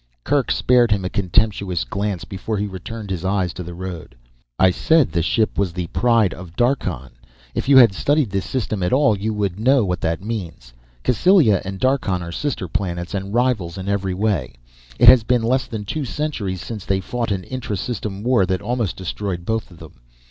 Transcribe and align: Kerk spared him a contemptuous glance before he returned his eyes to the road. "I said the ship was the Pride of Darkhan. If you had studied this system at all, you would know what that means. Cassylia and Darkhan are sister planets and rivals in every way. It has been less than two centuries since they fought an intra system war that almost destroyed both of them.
Kerk 0.23 0.49
spared 0.49 0.89
him 0.89 1.05
a 1.05 1.11
contemptuous 1.11 1.83
glance 1.83 2.25
before 2.25 2.57
he 2.57 2.65
returned 2.65 3.11
his 3.11 3.23
eyes 3.23 3.53
to 3.53 3.61
the 3.61 3.75
road. 3.75 4.15
"I 4.57 4.71
said 4.71 5.11
the 5.11 5.21
ship 5.21 5.59
was 5.59 5.73
the 5.73 5.85
Pride 5.93 6.33
of 6.33 6.55
Darkhan. 6.55 7.11
If 7.53 7.69
you 7.69 7.77
had 7.77 7.93
studied 7.93 8.31
this 8.31 8.45
system 8.49 8.81
at 8.81 8.93
all, 8.93 9.15
you 9.15 9.31
would 9.31 9.59
know 9.59 9.85
what 9.85 10.01
that 10.01 10.23
means. 10.23 10.73
Cassylia 11.03 11.61
and 11.63 11.79
Darkhan 11.79 12.23
are 12.23 12.31
sister 12.31 12.67
planets 12.67 13.13
and 13.13 13.31
rivals 13.31 13.77
in 13.77 13.87
every 13.87 14.15
way. 14.15 14.55
It 14.97 15.07
has 15.07 15.23
been 15.23 15.43
less 15.43 15.67
than 15.67 15.85
two 15.85 16.03
centuries 16.05 16.63
since 16.63 16.83
they 16.83 16.99
fought 16.99 17.29
an 17.29 17.43
intra 17.43 17.77
system 17.77 18.23
war 18.23 18.47
that 18.47 18.59
almost 18.63 18.95
destroyed 18.97 19.45
both 19.45 19.69
of 19.69 19.77
them. 19.77 19.99